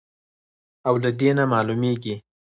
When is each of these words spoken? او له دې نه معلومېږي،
او 0.87 0.93
له 1.03 1.09
دې 1.19 1.29
نه 1.37 1.43
معلومېږي، 1.51 2.15